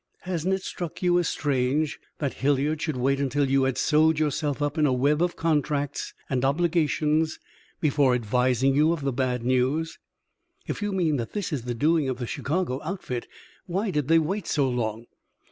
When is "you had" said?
3.47-3.77